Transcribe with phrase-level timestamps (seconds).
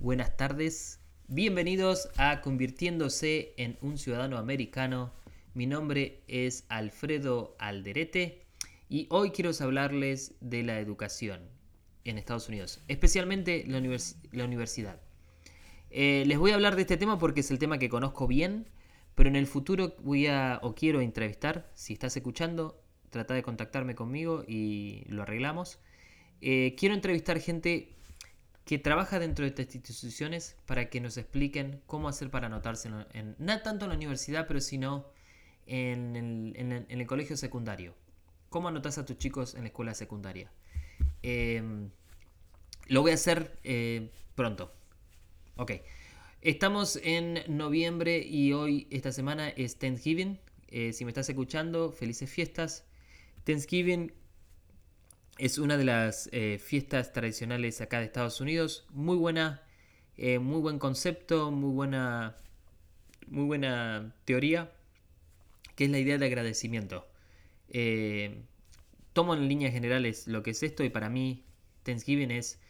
[0.00, 1.00] buenas tardes.
[1.26, 5.12] Bienvenidos a Convirtiéndose en un ciudadano americano.
[5.54, 8.46] Mi nombre es Alfredo Alderete
[8.88, 11.40] y hoy quiero hablarles de la educación
[12.04, 15.00] en Estados Unidos, especialmente la, universidad.
[15.90, 18.68] Eh, les voy a hablar de este tema porque es el tema que conozco bien,
[19.14, 22.80] pero en el futuro voy a o quiero entrevistar, si estás escuchando,
[23.10, 25.80] trata de contactarme conmigo y lo arreglamos.
[26.40, 27.97] Eh, quiero entrevistar gente
[28.68, 33.34] que trabaja dentro de estas instituciones para que nos expliquen cómo hacer para anotarse, en,
[33.38, 35.06] no tanto en la universidad, pero sino
[35.64, 36.14] en
[36.86, 37.94] el, colegio secundario.
[38.50, 40.52] ¿Cómo anotas a tus chicos en la escuela secundaria?
[41.22, 41.88] Em,
[42.88, 44.70] lo voy a hacer eh, pronto.
[45.56, 45.72] Ok.
[46.42, 50.38] Estamos en noviembre y hoy, esta semana, es Thanksgiving.
[50.66, 52.84] Eh, si me estás escuchando, felices fiestas.
[53.44, 54.12] Thanksgiving
[55.38, 58.86] es una de las eh, fiestas tradicionales acá de Estados Unidos.
[58.90, 59.62] Muy buena,
[60.16, 62.36] eh, muy buen concepto, muy buena,
[63.28, 64.72] muy buena teoría,
[65.76, 67.08] que es la idea de agradecimiento.
[67.68, 68.42] Eh,
[69.12, 71.44] tomo en líneas generales lo que es esto y para mí
[71.84, 72.60] Thanksgiving es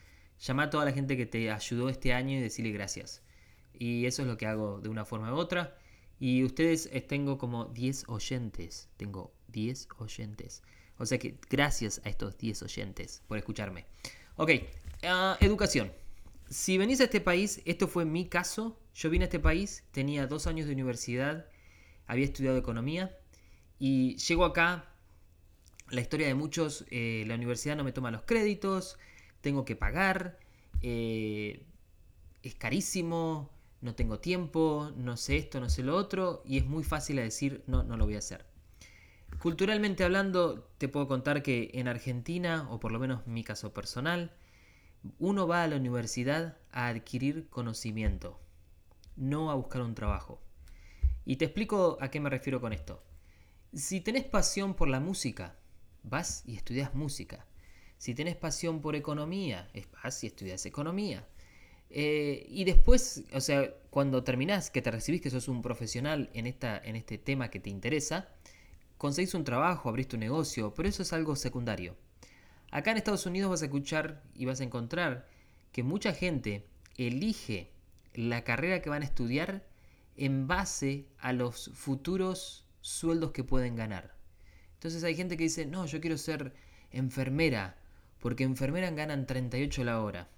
[0.41, 3.23] llamar a toda la gente que te ayudó este año y decirle gracias.
[3.73, 5.79] Y eso es lo que hago de una forma u otra.
[6.21, 8.89] Y ustedes tengo como 10 oyentes.
[8.97, 10.63] Tengo 10 oyentes.
[10.99, 13.87] O sea que gracias a estos 10 oyentes por escucharme.
[14.37, 14.51] Ok,
[15.05, 15.93] ah, educación.
[16.51, 18.79] Si venís a este país, esto fue mi caso.
[18.95, 21.47] Yo vine a este país, tenía dos años de universidad,
[22.07, 23.17] había estudiado economía
[23.79, 24.87] y llego acá.
[25.91, 28.99] La historia de muchos, eh, la universidad no me toma los créditos,
[29.41, 30.39] tengo que pagar,
[30.83, 31.63] eh,
[32.43, 36.85] es carísimo, no tengo tiempo, no sé esto, no sé lo otro, y es muy
[36.85, 38.45] fácil decir, no, no lo voy a hacer.
[39.41, 44.33] Culturalmente hablando, te puedo contar que en Argentina, o por lo menos mi caso personal,
[45.21, 48.41] uno va a la universidad a adquirir conocimiento,
[49.17, 50.41] no a buscar un trabajo.
[51.25, 53.03] Y te explico a qué me refiero con esto.
[53.73, 55.57] Si tenés pasión por la música,
[56.03, 57.47] vas y estudias música.
[57.97, 59.71] Si tenés pasión por economía,
[60.03, 61.27] vas y estudias economía.
[61.91, 66.47] Eh, y después, o sea, cuando terminás, que te recibís, que sos un profesional en,
[66.47, 68.29] esta, en este tema que te interesa,
[68.99, 71.97] conseguís un trabajo, abrís tu negocio, pero eso es algo secundario.
[72.71, 75.27] Acá en Estados Unidos vas a escuchar y vas a encontrar
[75.73, 76.67] que mucha gente
[76.97, 77.71] elige
[78.13, 79.65] la carrera que van a estudiar
[80.17, 84.17] en base a los futuros sueldos que pueden ganar.
[84.75, 86.53] Entonces hay gente que dice, no, yo quiero ser
[86.91, 87.79] enfermera,
[88.19, 90.29] porque enfermeras ganan 38 la hora.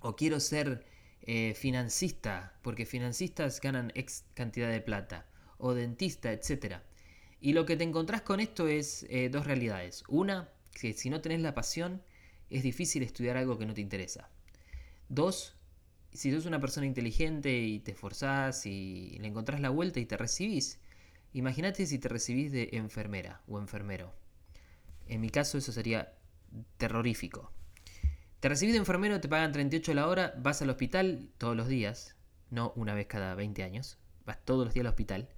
[0.00, 0.86] O quiero ser
[1.22, 5.26] eh, financista, porque financistas ganan X cantidad de plata.
[5.58, 6.82] O dentista, etcétera.
[7.40, 10.04] Y lo que te encontrás con esto es eh, dos realidades.
[10.08, 12.02] Una, que si no tenés la pasión,
[12.50, 14.28] es difícil estudiar algo que no te interesa.
[15.08, 15.56] Dos,
[16.12, 20.16] si sos una persona inteligente y te esforzás y le encontrás la vuelta y te
[20.16, 20.78] recibís,
[21.32, 24.12] imagínate si te recibís de enfermera o enfermero.
[25.06, 26.12] En mi caso eso sería
[26.76, 27.52] terrorífico.
[28.40, 32.16] Te recibís de enfermero, te pagan 38 la hora, vas al hospital todos los días,
[32.50, 35.28] no una vez cada 20 años, vas todos los días al hospital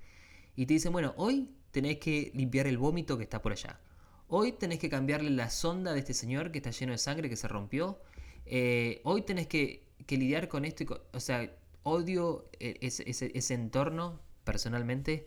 [0.56, 3.81] y te dicen, bueno, hoy tenés que limpiar el vómito que está por allá.
[4.28, 7.37] Hoy tenés que cambiarle la sonda de este señor que está lleno de sangre, que
[7.37, 8.00] se rompió.
[8.47, 11.06] Eh, hoy tenés que, lidiar con esto.
[11.12, 11.50] o sea,
[11.82, 15.27] odio e, ese, entorno personalmente.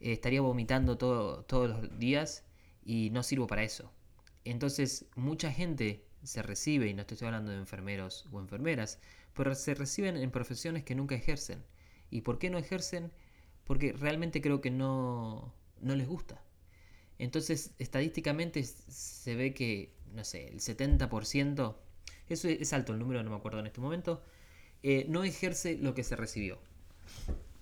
[0.00, 2.44] Eh, estaría vomitando todo, todos los días
[2.84, 3.92] y no sirvo para eso.
[4.44, 9.00] Entonces, mucha gente se recibe, y no estoy hablando de enfermeros o enfermeras,
[9.34, 11.64] pero se reciben en profesiones que nunca ejercen.
[12.10, 13.12] ¿Y por qué no ejercen?
[13.64, 16.42] Porque realmente creo que no, no les gusta.
[17.18, 21.76] Entonces, estadísticamente se ve que, no sé, el 70%,
[22.28, 24.22] eso es alto el número, no me acuerdo en este momento,
[24.82, 26.58] eh, no ejerce lo que se recibió.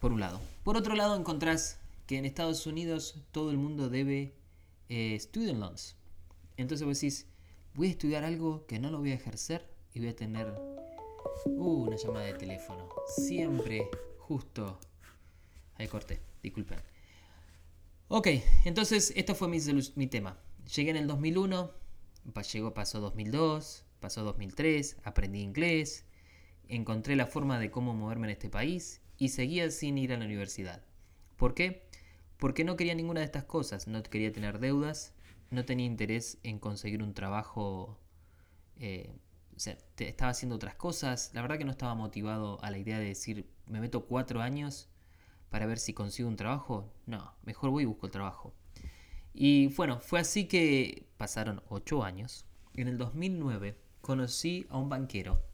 [0.00, 0.40] Por un lado.
[0.64, 4.34] Por otro lado, encontrás que en Estados Unidos todo el mundo debe
[4.88, 5.96] eh, student loans.
[6.56, 7.26] Entonces vos decís,
[7.74, 10.52] voy a estudiar algo que no lo voy a ejercer y voy a tener
[11.46, 12.88] uh, una llamada de teléfono.
[13.06, 13.88] Siempre,
[14.18, 14.78] justo.
[15.76, 16.93] Ahí corté, disculpen.
[18.08, 18.28] Ok,
[18.64, 19.58] entonces esto fue mi,
[19.96, 20.38] mi tema.
[20.74, 21.70] Llegué en el 2001,
[22.52, 26.04] llegó, pasó 2002, pasó 2003, aprendí inglés,
[26.68, 30.26] encontré la forma de cómo moverme en este país y seguía sin ir a la
[30.26, 30.82] universidad.
[31.36, 31.88] ¿Por qué?
[32.36, 33.88] Porque no quería ninguna de estas cosas.
[33.88, 35.14] No quería tener deudas,
[35.50, 37.98] no tenía interés en conseguir un trabajo.
[38.76, 39.16] Eh,
[39.56, 41.30] o sea, estaba haciendo otras cosas.
[41.32, 44.90] La verdad que no estaba motivado a la idea de decir, me meto cuatro años
[45.54, 46.92] para ver si consigo un trabajo.
[47.06, 48.52] No, mejor voy y busco el trabajo.
[49.32, 52.44] Y bueno, fue así que pasaron 8 años.
[52.74, 55.44] En el 2009 conocí a un banquero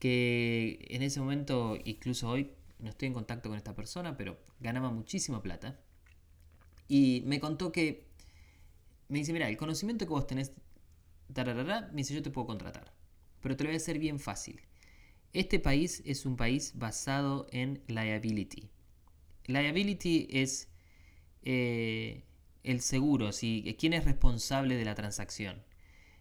[0.00, 2.50] que en ese momento, incluso hoy,
[2.80, 5.78] no estoy en contacto con esta persona, pero ganaba muchísima plata.
[6.88, 8.08] Y me contó que,
[9.06, 10.50] me dice, mira, el conocimiento que vos tenés,
[11.28, 12.92] me dice, yo te puedo contratar,
[13.40, 14.60] pero te lo voy a hacer bien fácil.
[15.32, 18.70] Este país es un país basado en liability.
[19.46, 20.68] Liability es
[21.42, 22.24] eh,
[22.62, 25.62] el seguro, si, quién es responsable de la transacción.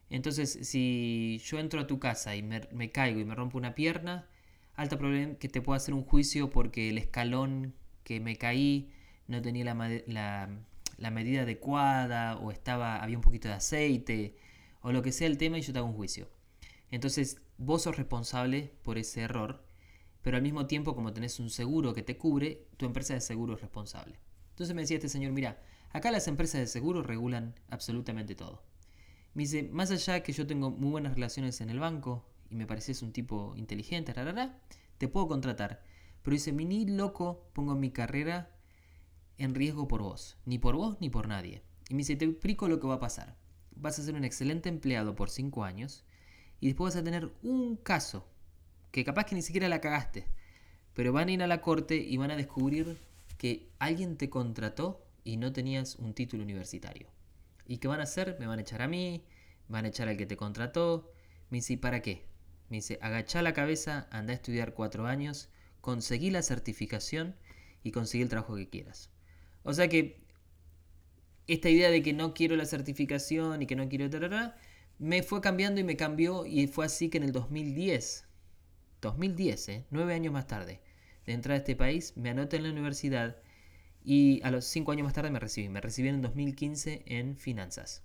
[0.10, 4.28] Entonces, si yo entro a tu casa y me, caigo y me rompo una pierna,
[4.76, 8.92] alta probabilidad que te pueda hacer un juicio porque el escalón que me caí
[9.28, 10.50] no tenía la,
[10.98, 14.36] la, medida adecuada o estaba había un poquito de aceite
[14.82, 16.28] o lo que sea el tema y yo te hago un juicio.
[16.92, 19.64] Entonces, vos sos responsable por ese error,
[20.22, 23.56] pero al mismo tiempo, como tenés un seguro que te cubre, tu empresa de seguro
[23.56, 24.20] es responsable.
[24.50, 25.62] Entonces me decía este señor, mira,
[25.92, 28.64] acá las empresas de seguro regulan absolutamente todo.
[29.34, 32.68] Me dice, más allá que yo tengo muy buenas relaciones en el banco y me
[32.68, 34.14] pareces un tipo inteligente,
[34.98, 35.84] te puedo contratar.
[36.22, 38.52] Pero dice, ni loco pongo mi carrera
[39.38, 40.38] en riesgo por vos.
[40.46, 41.64] Ni por vos ni por nadie.
[41.88, 43.38] Y me dice, te explico lo que va a pasar.
[43.76, 46.04] Vas a ser un excelente empleado por 5 años
[46.60, 48.28] y después vas a tener un caso
[48.92, 50.26] que capaz que ni siquiera la cagaste.
[50.94, 52.98] Pero van a ir a la corte y van a descubrir
[53.38, 57.08] que alguien te contrató y no tenías un título universitario.
[57.68, 58.38] ¿Y qué van a hacer?
[58.40, 59.24] Me van a echar a mí,
[59.68, 61.12] van a echar al que te contrató.
[61.50, 62.26] Me dice, ¿y para qué?
[62.70, 65.50] Me dice, agachá la cabeza, anda a estudiar cuatro años,
[65.82, 67.36] conseguí la certificación
[67.84, 69.10] y conseguí el trabajo que quieras.
[69.64, 70.22] O sea que
[71.48, 74.10] esta idea de que no quiero la certificación y que no quiero...
[75.00, 78.26] me fue cambiando y me cambió y fue así que en el 2010,
[79.02, 79.86] 2010, ¿eh?
[79.92, 80.82] nueve años más tarde,
[81.26, 83.38] de entrar a este país, me anoté en la universidad
[84.04, 85.70] y a los cinco años más tarde me recibí.
[85.70, 88.04] Me recibí en 2015 en finanzas.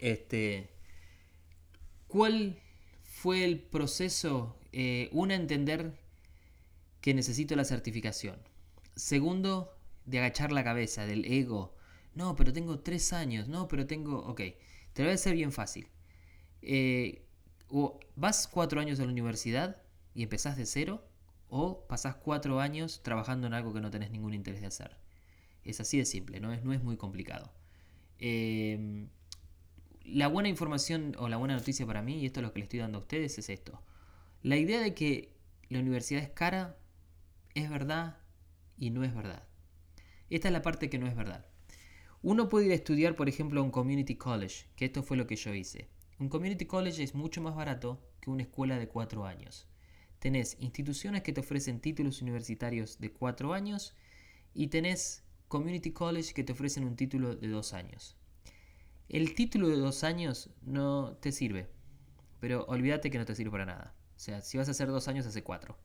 [0.00, 0.70] Este,
[2.08, 2.58] ¿Cuál
[3.02, 4.56] fue el proceso?
[4.72, 5.98] Eh, una, entender
[7.00, 8.36] que necesito la certificación.
[8.96, 9.76] Segundo,
[10.06, 11.74] de agachar la cabeza, del ego.
[12.14, 13.48] No, pero tengo tres años.
[13.48, 14.18] No, pero tengo...
[14.18, 14.40] Ok,
[14.92, 15.88] te lo voy a hacer bien fácil.
[16.62, 17.22] Eh,
[17.70, 19.82] o vas cuatro años a la universidad
[20.14, 21.04] y empezás de cero,
[21.48, 24.96] o pasás cuatro años trabajando en algo que no tenés ningún interés de hacer.
[25.64, 27.52] Es así de simple, no es, muy complicado.
[28.18, 29.08] Em,
[30.04, 32.64] la buena información o la buena noticia para mí, y esto es lo que le
[32.64, 33.82] estoy dando a ustedes, es esto.
[34.42, 35.34] La idea de que
[35.68, 36.76] la universidad es cara
[37.54, 38.18] es verdad
[38.78, 39.44] y no es verdad.
[40.30, 41.46] Esta es la parte que no es verdad.
[42.22, 45.26] Uno puede ir a estudiar, por ejemplo, a un community college, que esto fue lo
[45.26, 45.88] que yo hice.
[46.20, 49.66] Un community college es mucho más barato que una escuela de cuatro años
[50.20, 53.94] tenés instituciones que te ofrecen títulos universitarios de cuatro años
[54.54, 58.16] y tenés community college que te ofrecen un título de dos años.
[59.08, 61.68] El título de dos años no te sirve,
[62.38, 63.94] pero olvídate que no te sirve para nada.
[64.14, 65.78] O sea, si vas a hacer dos años, hace cuatro.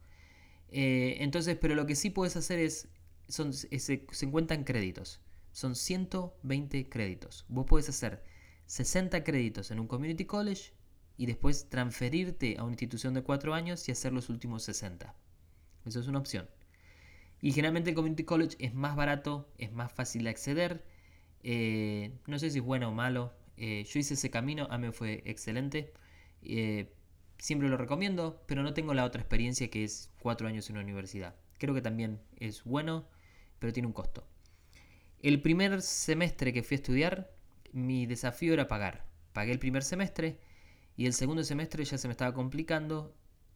[0.70, 2.90] Eh, entonces, pero lo que sí puedes hacer es,
[3.30, 5.22] son, se, se encuentran créditos.
[5.54, 7.46] Son 120 créditos.
[7.48, 8.22] Vos puedes hacer
[8.66, 10.74] 60 créditos en un community college
[11.18, 15.16] y después transferirte a una institución de 4 años y hacer los últimos 60.
[15.86, 16.48] Eso es una opción.
[17.42, 20.84] Y generalmente el Community College es más barato, es más fácil de acceder.
[21.44, 23.34] Eh, no sé si es bueno o malo.
[23.58, 25.94] Eh, yo hice ese camino, a mí fue excelente.
[26.42, 26.92] Eh,
[27.38, 30.84] siempre lo recomiendo, pero no tengo la otra experiencia que es 4 años en una
[30.84, 31.36] universidad.
[31.60, 33.08] Creo que también es bueno,
[33.60, 34.28] pero tiene un costo.
[35.22, 37.35] El primer semestre que fui a estudiar,
[37.76, 39.06] mi desafío era pagar.
[39.34, 40.40] Pagué el primer semestre
[40.96, 43.14] y el segundo semestre ya se me estaba complicando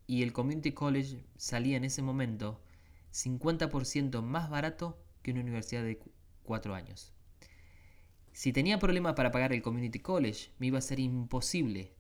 [0.08, 2.62] y el Community College salía en ese momento
[3.14, 6.00] 50% más barato que una universidad de
[6.44, 7.14] 4 años.
[8.34, 11.94] Si tenía problemas para pagar el Community College, me iba a ser imposible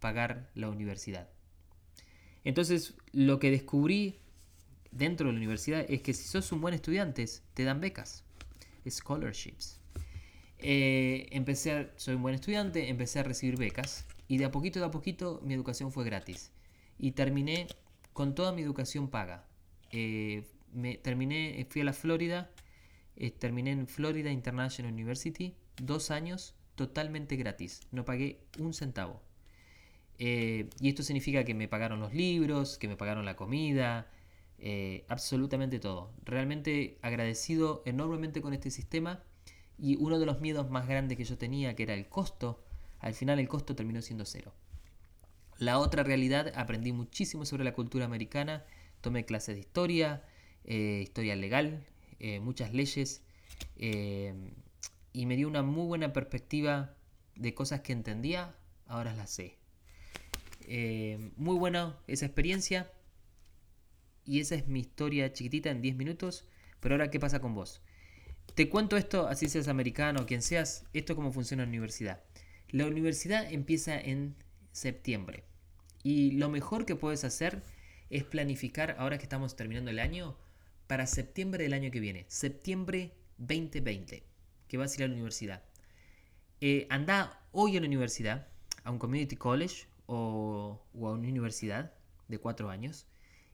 [0.00, 1.28] pagar la universidad.
[2.44, 4.20] Entonces, lo que descubrí
[4.92, 8.24] dentro de la universidad es que si sos un buen estudiante, te dan becas,
[8.88, 9.80] scholarships.
[10.58, 14.86] Eh, empecé soy un buen estudiante, empecé a recibir becas y de a poquito, de
[14.86, 16.52] a poquito, mi educación fue gratis.
[16.98, 17.66] Y terminé
[18.12, 19.46] con toda mi educación paga.
[19.92, 22.50] Eh, me, terminé, fui a la Florida,
[23.16, 27.82] eh, terminé en Florida International University, dos años totalmente gratis.
[27.92, 29.22] No pagué un centavo.
[30.18, 34.10] Eh, y esto significa que me pagaron los libros, que me pagaron la comida,
[35.08, 36.12] absolutamente todo.
[36.24, 39.22] Realmente agradecido enormemente con este sistema
[39.78, 42.62] y uno de los miedos más grandes que yo tenía, que era el costo,
[42.98, 44.54] al final el costo terminó siendo cero.
[45.58, 48.64] La otra realidad, aprendí muchísimo sobre la cultura americana,
[49.00, 50.24] tomé clases de historia,
[50.64, 51.86] eh, historia legal,
[52.18, 53.22] eh, muchas leyes,
[53.76, 54.34] eh,
[55.12, 56.94] y me dio una muy buena perspectiva
[57.36, 58.54] de cosas que entendía,
[58.86, 59.58] ahora las sé.
[61.36, 62.90] Muy buena esa experiencia.
[64.24, 66.48] Y esa es mi historia chiquitita en 10 minutos.
[66.80, 67.80] Pero ahora, ¿qué pasa con vos?
[68.56, 72.22] Te cuento esto, así seas americano quien seas, esto cómo funciona la universidad.
[72.70, 74.34] La universidad empieza en
[74.72, 75.44] septiembre.
[76.02, 77.62] Y lo mejor que puedes hacer
[78.08, 80.38] es planificar, ahora que estamos terminando el año,
[80.86, 82.24] para septiembre del año que viene.
[82.28, 84.22] Septiembre 2020,
[84.68, 85.62] que vas a ir a la universidad.
[86.62, 88.48] Eh, anda hoy a la universidad,
[88.84, 91.92] a un community college o, a una universidad
[92.28, 93.06] de cuatro años,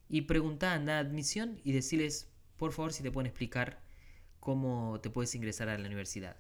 [0.09, 3.82] y pregunta, anda a admisión y decirles, por favor, si te pueden explicar
[4.43, 6.37] cómo te puedes ingresar a la universidad.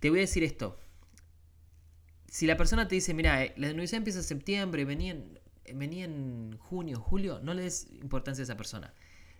[0.00, 0.76] Te voy a decir esto.
[2.26, 5.38] Si la persona te dice, mira, eh, la universidad empieza en septiembre, venía en,
[5.72, 8.92] venía en junio, julio, no le des importancia a esa persona.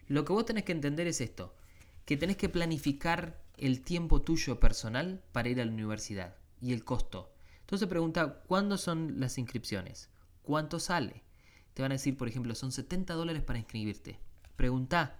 [0.06, 1.56] Lo que vos tenés que entender es esto,
[2.04, 6.84] que tenés que planificar el tiempo tuyo personal para ir a la universidad y el
[6.84, 7.32] costo.
[7.62, 10.08] Entonces pregunta, ¿cuándo son las inscripciones?
[10.42, 11.24] ¿Cuánto sale?
[11.74, 14.20] Te van a decir, por ejemplo, son 70 dólares para inscribirte.
[14.54, 15.18] Pregunta,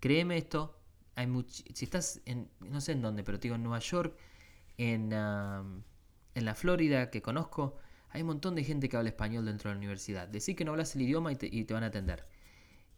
[0.00, 0.81] créeme esto,
[1.14, 4.16] hay si estás en, no sé en dónde, pero te digo en Nueva York,
[4.78, 7.78] en, en la Florida, que conozco,
[8.10, 10.28] hay un montón de gente que habla español dentro de la universidad.
[10.28, 12.26] Decir que no hablas el idioma y te, van a atender.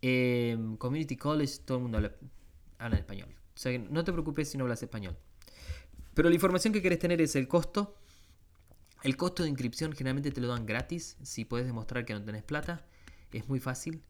[0.03, 2.15] Em, community College, todo el mundo habla,
[2.79, 3.29] habla español.
[3.55, 5.17] O sea, no te preocupes si no hablas español.
[6.15, 7.97] Pero la información que querés tener es el costo.
[9.03, 11.17] El costo de inscripción generalmente te lo dan gratis.
[11.23, 12.85] Si puedes demostrar que no tenés plata,
[13.33, 14.03] es muy fácil.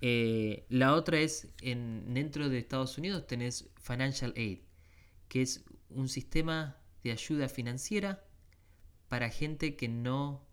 [0.00, 4.60] Eh, la otra es, en, dentro de Estados Unidos tenés Financial Aid,
[5.28, 8.24] que es un sistema de ayuda financiera
[9.08, 10.46] para gente que no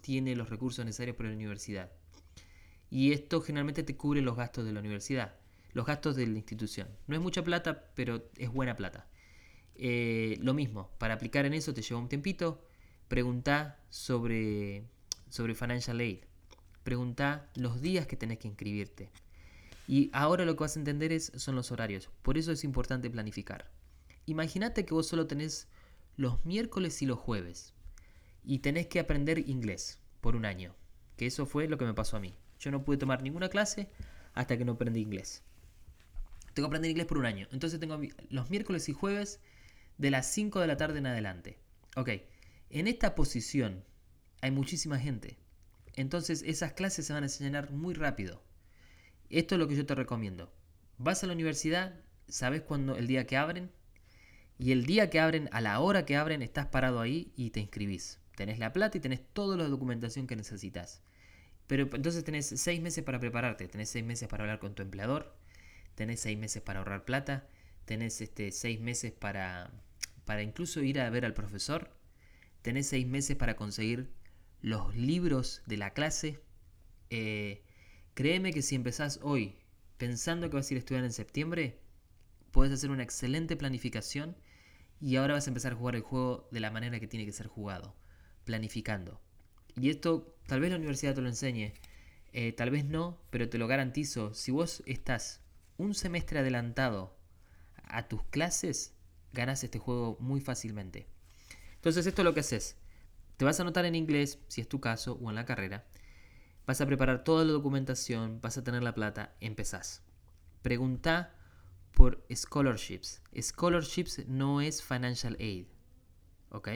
[0.00, 1.92] tiene los recursos necesarios para la universidad.
[2.90, 5.36] Y esto generalmente te cubre los gastos de la universidad,
[5.72, 6.88] los gastos de la institución.
[7.06, 9.08] No es mucha plata, pero es buena plata.
[9.74, 12.66] Eh, lo mismo, para aplicar en eso te lleva un tempito.
[13.08, 14.84] Pregunta sobre,
[15.28, 16.24] sobre Financial Aid
[16.84, 19.10] Pregunta los días que tenés que inscribirte.
[19.86, 22.10] Y ahora lo que vas a entender es, son los horarios.
[22.22, 23.70] Por eso es importante planificar.
[24.26, 25.68] Imagínate que vos solo tenés
[26.16, 27.74] los miércoles y los jueves.
[28.44, 30.74] Y tenés que aprender inglés por un año.
[31.16, 32.34] Que eso fue lo que me pasó a mí.
[32.58, 33.88] Yo no pude tomar ninguna clase
[34.34, 35.42] hasta que no aprendí inglés.
[36.54, 37.48] Tengo que aprender inglés por un año.
[37.50, 39.40] Entonces tengo los miércoles y jueves
[39.98, 41.58] de las 5 de la tarde en adelante.
[41.96, 42.10] Ok,
[42.70, 43.84] en esta posición
[44.40, 45.38] hay muchísima gente.
[45.94, 48.42] Entonces esas clases se van a llenar muy rápido.
[49.30, 50.52] Esto es lo que yo te recomiendo.
[50.98, 51.94] Vas a la universidad,
[52.28, 53.70] sabes cuándo el día que abren
[54.58, 57.60] y el día que abren, a la hora que abren, estás parado ahí y te
[57.60, 58.20] inscribís.
[58.36, 61.02] Tenés la plata y tenés toda la documentación que necesitas.
[61.66, 65.34] Pero entonces tenés seis meses para prepararte, tenés seis meses para hablar con tu empleador,
[65.94, 67.46] tenés seis meses para ahorrar plata,
[67.84, 69.70] tenés este, seis meses para,
[70.24, 71.90] para incluso ir a ver al profesor,
[72.62, 74.10] tenés seis meses para conseguir
[74.62, 76.40] los libros de la clase.
[77.10, 77.62] Eh,
[78.14, 79.58] créeme que si empezás hoy
[79.98, 81.78] pensando que vas a ir a estudiar en septiembre,
[82.52, 84.36] puedes hacer una excelente planificación
[85.00, 87.32] y ahora vas a empezar a jugar el juego de la manera que tiene que
[87.32, 87.96] ser jugado,
[88.44, 89.20] planificando.
[89.76, 91.72] Y esto tal vez la universidad te lo enseñe,
[92.32, 95.40] eh, tal vez no, pero te lo garantizo, si vos estás
[95.76, 97.16] un semestre adelantado
[97.84, 98.94] a tus clases,
[99.32, 101.08] ganas este juego muy fácilmente.
[101.74, 102.76] Entonces esto es lo que haces.
[103.42, 105.84] Te vas a anotar en inglés, si es tu caso, o en la carrera.
[106.64, 110.04] Vas a preparar toda la documentación, vas a tener la plata, empezás.
[110.62, 111.34] Pregunta
[111.92, 113.20] por scholarships.
[113.36, 115.66] Scholarships no es financial aid.
[116.50, 116.68] ¿Ok?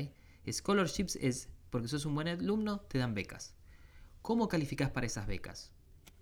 [0.50, 3.54] Scholarships es porque sos un buen alumno, te dan becas.
[4.20, 5.70] ¿Cómo calificas para esas becas?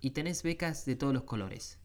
[0.02, 1.78] Y tenés becas de todos los colores.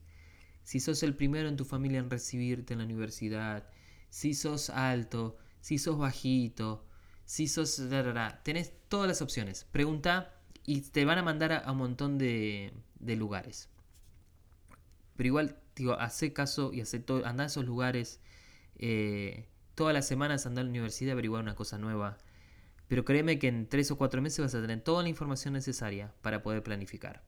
[0.65, 3.69] Si sos el primero en tu familia en recibirte en la universidad,
[4.09, 6.88] si sos alto, si sos bajito,
[7.29, 7.79] si sos...
[8.41, 9.67] tenés todas las opciones.
[9.71, 10.33] Pregunta
[10.65, 13.69] y te van a mandar a, un montón de, lugares.
[15.15, 18.19] Pero igual, digo, hace caso y hace todo, anda a esos lugares.
[18.79, 19.45] Eh,
[19.75, 22.17] todas las semanas anda a la universidad a averiguar una cosa nueva.
[22.88, 26.12] Pero créeme que en tres o cuatro meses vas a tener toda la información necesaria
[26.24, 27.21] para poder planificar.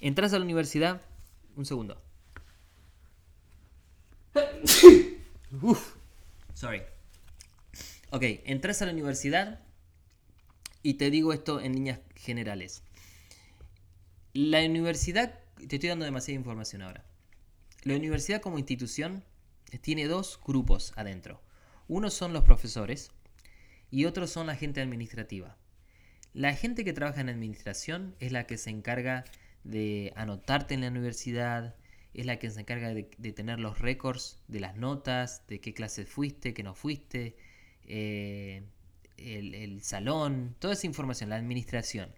[0.00, 1.02] Entras a la universidad.
[1.56, 2.02] Un segundo.
[5.60, 5.96] Uf,
[6.54, 6.95] sorry.
[8.10, 9.60] Ok, entras a la universidad
[10.82, 12.82] y te digo esto en líneas generales.
[14.32, 17.04] La universidad, te estoy dando demasiada información ahora.
[17.82, 19.24] La universidad como institución
[19.80, 21.42] tiene dos grupos adentro.
[21.88, 23.10] Uno son los profesores
[23.90, 25.56] y otros son la gente administrativa.
[26.32, 29.24] La gente que trabaja en administración es la que se encarga
[29.64, 31.74] de anotarte en la universidad,
[32.14, 36.08] es la que se encarga de, tener los récords de las notas, de qué clases
[36.08, 37.36] fuiste, qué no fuiste,
[37.86, 38.62] eh,
[39.16, 42.10] el, salón, toda esa información, la administración.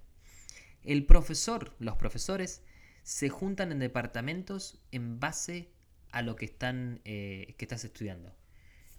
[0.82, 2.62] El profesor, los profesores,
[3.02, 5.70] se juntan en departamentos en base
[6.10, 8.34] a lo que, están, eh, que estás estudiando.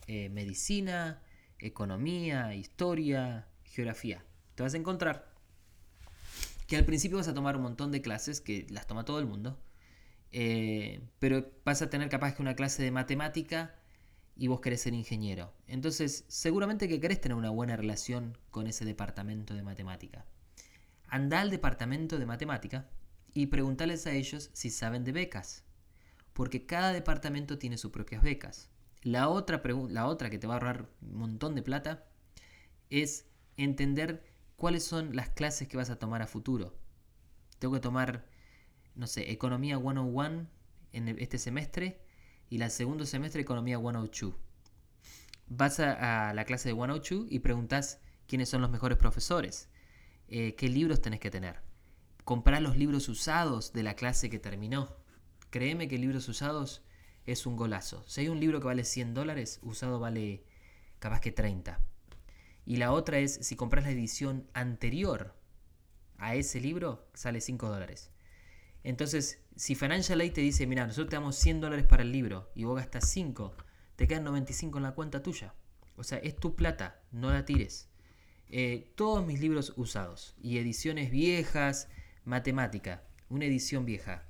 [0.08, 1.22] Eh, medicina,
[1.60, 4.24] economía, historia, geografía.
[4.56, 5.34] Te vas a encontrar
[6.68, 9.26] que al principio vas a tomar un montón de clases, que las toma todo el
[9.26, 9.60] mundo,
[11.20, 13.79] pero vas a tener capaz que una clase de matemática
[14.40, 15.54] y vos querés ser ingeniero.
[15.68, 20.26] Entonces, seguramente que querés tener una buena relación con ese departamento de matemática.
[21.08, 22.90] Anda al departamento de matemática
[23.34, 25.66] y preguntales a ellos si saben de becas,
[26.32, 28.70] porque cada departamento tiene sus propias becas.
[29.04, 32.08] La otra, la otra que te va a ahorrar un montón de plata
[32.90, 33.28] es
[33.58, 34.24] entender
[34.56, 36.80] cuáles son las clases que vas a tomar a futuro.
[37.60, 38.26] Tengo que tomar,
[38.96, 40.48] no sé, Economía 101
[40.94, 42.00] en este semestre
[42.50, 44.34] y la segundo semestre Economía 102.
[45.48, 49.70] Vas a, la clase de 102 y preguntas quiénes son los mejores profesores,
[50.28, 51.62] eh, qué libros tenés que tener.
[52.24, 54.96] Comprar los libros usados de la clase que terminó.
[55.50, 56.84] Créeme que libros usados
[57.26, 58.04] es un golazo.
[58.08, 60.44] Si hay un libro que vale 100 dólares, usado vale
[61.00, 61.80] capaz que 30.
[62.66, 65.36] Y la otra es, si compras la edición anterior
[66.18, 68.12] a ese libro, sale 5 dólares.
[68.84, 72.52] Entonces, si Financial Aid te dice, mira, nosotros te damos 100 dólares para el libro
[72.56, 73.54] y vos gastas 5,
[73.96, 75.54] te quedan 95 en la cuenta tuya.
[75.96, 77.90] O sea, es tu plata, no la tires.
[78.48, 81.90] Eh, todos mis libros usados y ediciones viejas,
[82.24, 84.28] matemática, una edición vieja.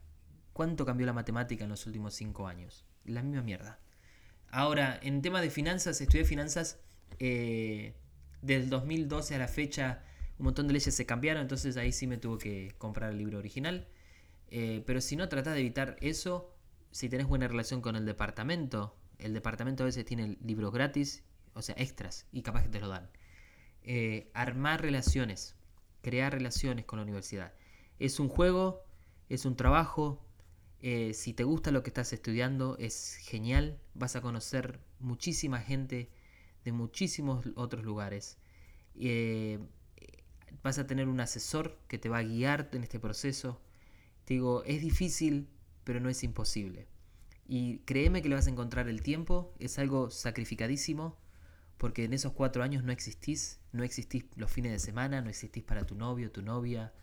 [0.51, 2.85] ¿Cuánto cambió la matemática en los últimos 5 años?
[3.05, 3.79] La misma mierda.
[4.49, 6.79] Ahora, en tema de finanzas, estudié finanzas
[7.19, 7.93] eh,
[8.41, 10.03] desde el 2012 a la fecha.
[10.37, 13.37] Un montón de leyes se cambiaron, entonces ahí sí me tuve que comprar el libro
[13.37, 13.87] original.
[14.51, 16.53] Eh, pero si no, trata de evitar eso.
[16.91, 21.61] Si tenés buena relación con el departamento, el departamento a veces tiene libros gratis, o
[21.61, 23.09] sea, extras, y capaz que te lo dan.
[23.83, 25.55] Eh, armar relaciones,
[26.01, 27.53] crear relaciones con la universidad.
[27.99, 28.83] Es un juego,
[29.29, 30.25] es un trabajo.
[30.81, 33.79] Eh, si te gusta lo que estás estudiando, es genial.
[33.93, 36.09] Vas a conocer muchísima gente
[36.63, 38.37] de muchísimos otros lugares.
[40.63, 43.61] vas a tener un asesor que te va a guiar en este proceso
[44.29, 45.47] digo, es difícil,
[45.83, 46.87] pero no es imposible.
[47.47, 51.17] Y créeme que le vas a encontrar el tiempo, es algo sacrificadísimo,
[51.77, 55.63] porque en esos cuatro años no existís, no existís los fines de semana, no existís
[55.63, 56.93] para tu novio, tu novia,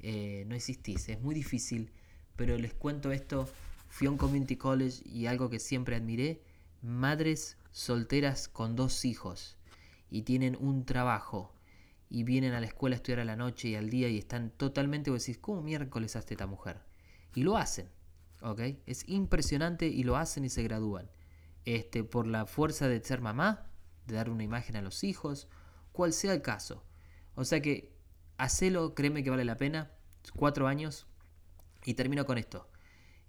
[0.00, 1.90] eh, no existís, es muy difícil,
[2.36, 3.48] pero les cuento esto,
[3.88, 6.42] fui a un community college y algo que siempre admiré,
[6.82, 9.56] madres solteras con dos hijos
[10.10, 11.55] y tienen un trabajo
[12.08, 14.50] y vienen a la escuela a estudiar a la noche y al día y están
[14.50, 16.80] totalmente, vos decís, ¿cómo miércoles hace esta mujer?
[17.34, 17.88] Y lo hacen,
[18.42, 18.60] ¿ok?
[18.86, 21.10] Es impresionante y lo hacen y se gradúan.
[21.64, 23.70] Este, por la fuerza de ser mamá,
[24.06, 25.48] de dar una imagen a los hijos,
[25.92, 26.84] cual sea el caso.
[27.34, 27.92] O sea que,
[28.38, 29.90] hacelo, créeme que vale la pena,
[30.36, 31.06] cuatro años,
[31.84, 32.68] y termino con esto.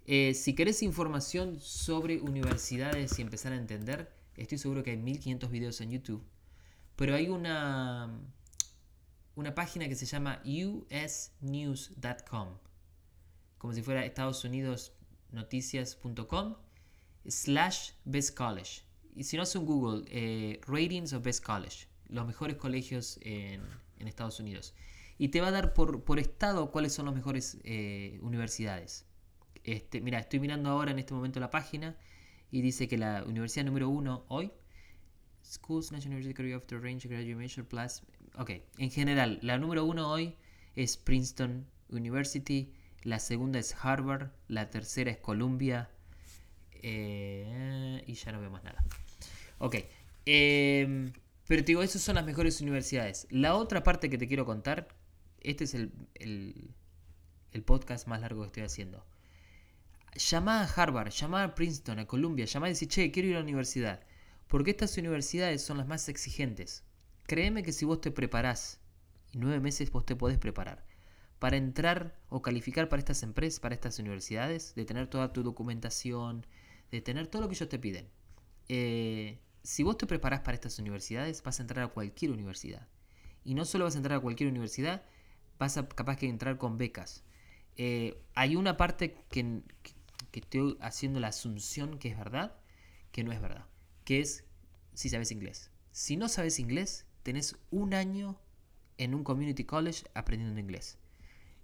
[0.06, 5.50] Eh, si querés información sobre universidades y empezar a entender, estoy seguro que hay 1500
[5.50, 6.24] videos en YouTube,
[6.96, 8.08] pero hay una
[9.38, 12.48] una página que se llama usnews.com,
[13.56, 14.92] como si fuera Estados Unidos
[15.30, 16.56] noticias.com
[17.24, 18.82] slash best college.
[19.14, 23.62] Y si no es un Google, eh, ratings of best college, los mejores colegios en,
[24.00, 24.74] Estados Unidos.
[25.18, 29.06] Y te va a dar por, por estado cuáles son las mejores eh, universidades.
[29.62, 31.96] Este, mira, estoy mirando ahora en este momento la página
[32.50, 34.50] y dice que la universidad número uno hoy,
[35.44, 38.02] Schools National University of the Range Graduation Plus,
[38.36, 40.36] Ok, en general, la número uno hoy
[40.76, 45.90] es Princeton University, la segunda es Harvard, la tercera es Columbia
[46.82, 48.84] eh, y ya no veo más nada.
[49.58, 49.76] Ok,
[50.26, 51.12] em,
[51.46, 53.26] pero te digo, esas son las mejores universidades.
[53.30, 54.88] La otra parte que te quiero contar,
[55.40, 59.04] este es el, el, podcast más largo que estoy haciendo.
[60.14, 63.38] Llama a Harvard, llama a Princeton, a Columbia, llama y dice, che, quiero ir a
[63.38, 64.00] la universidad.
[64.46, 66.84] Porque estas universidades son las más exigentes.
[67.28, 68.80] Créeme que si vos te preparás,
[69.32, 70.86] y nueve meses vos te podés preparar,
[71.38, 76.46] para entrar o calificar para estas empresas, para estas universidades, de tener toda tu documentación,
[76.90, 78.08] de tener todo lo que ellos te piden.
[78.70, 82.88] Eh, si vos te preparás para estas universidades, vas a entrar a cualquier universidad.
[83.44, 85.04] Y no solo vas a entrar a cualquier universidad,
[85.58, 87.24] vas a capaz que entrar con becas.
[87.76, 89.60] Eh, hay una parte que,
[90.30, 92.56] que estoy haciendo la asunción que es verdad,
[93.12, 93.66] que no es verdad,
[94.04, 94.46] que es
[94.94, 95.70] si sabes inglés.
[95.92, 98.40] Si no sabes inglés, tenés un año
[98.96, 100.96] en un community college aprendiendo inglés.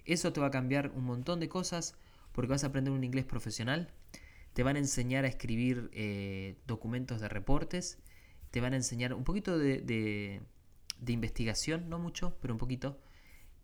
[0.04, 1.96] Eso te va a cambiar un montón de cosas
[2.32, 3.90] porque vas a aprender un inglés profesional,
[4.52, 7.98] te van a enseñar a escribir eh, documentos de reportes,
[8.50, 10.42] te van a enseñar un poquito de,
[11.06, 13.00] investigación, no mucho, pero un poquito.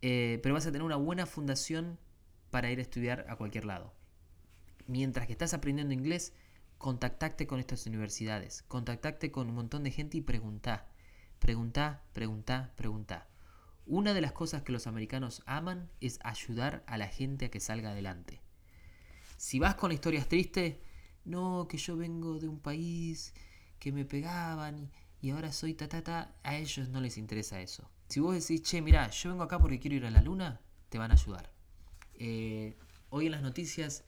[0.00, 1.98] Eh, pero vas a tener una buena fundación
[2.50, 3.92] para ir a estudiar a cualquier lado.
[4.86, 6.32] Mientras que estás aprendiendo inglés,
[6.78, 10.89] contactate con estas universidades, contactate con un montón de gente y pregunta,
[11.40, 13.26] pregunta, pregunta, pregunta.
[13.86, 17.58] Una de las cosas que los americanos aman es ayudar a la gente a que
[17.58, 18.40] salga adelante.
[19.36, 20.76] Si vas con historias tristes,
[21.24, 23.34] no, que yo vengo de un país
[23.80, 27.90] que me pegaban y, ahora soy ta, ta, ta, a ellos no les interesa eso.
[28.08, 30.98] Si vos decís, che, mira, yo vengo acá porque quiero ir a la luna, te
[30.98, 31.50] van a ayudar.
[32.14, 32.76] Eh,
[33.08, 34.04] hoy en las noticias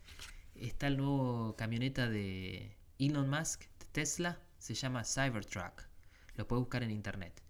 [0.54, 5.91] está el nuevo camioneta de Elon Musk, de Tesla, se llama Cybertruck.
[6.34, 7.42] Lo puedes buscar en internet.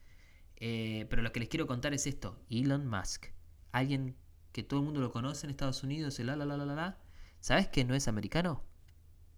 [0.56, 3.26] Eh, pero lo que les quiero contar es esto: Elon Musk,
[3.72, 4.16] alguien
[4.52, 6.98] que todo el mundo lo conoce en Estados Unidos, el la la la la la.
[7.40, 8.62] ¿Sabes que no es americano?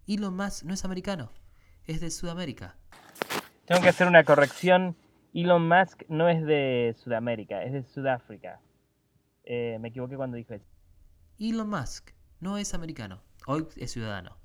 [0.07, 1.31] Elon Musk no es americano,
[1.85, 2.77] es de Sudamérica.
[3.65, 4.95] Tengo que hacer una corrección.
[5.33, 8.61] Elon Musk no es de Sudamérica, es de Sudáfrica.
[9.43, 10.67] Eh, me equivoqué cuando dije eso.
[11.39, 14.37] Elon Musk no es americano, hoy es ciudadano.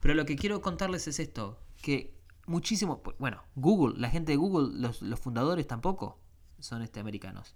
[0.00, 2.17] Pero lo que quiero contarles es esto, que
[2.48, 6.18] muchísimo, bueno, Google, la gente de Google, los, fundadores tampoco
[6.58, 7.54] son este, americanos.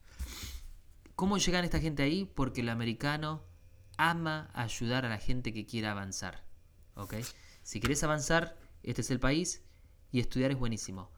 [1.16, 2.30] ¿Cómo llegan esta gente ahí?
[2.34, 3.42] Porque el americano
[3.96, 6.44] ama ayudar a la gente que quiera avanzar.
[6.94, 7.14] ¿ok?
[7.62, 9.62] Si quieres avanzar, este es el país
[10.10, 11.10] y estudiar es buenísimo.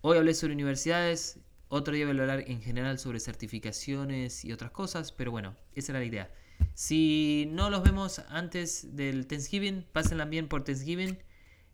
[0.00, 4.70] Hoy hablé sobre universidades, otro día voy a hablar en general sobre certificaciones y otras
[4.70, 6.30] cosas, pero bueno, esa era la idea.
[6.74, 11.18] Si no los vemos antes del Thanksgiving, pásenla bien por Thanksgiving.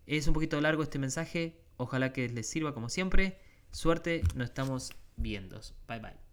[0.07, 3.39] Es un poquito largo este mensaje, ojalá que les sirva como siempre.
[3.71, 5.59] Suerte, nos estamos viendo.
[5.87, 6.24] Bye bye.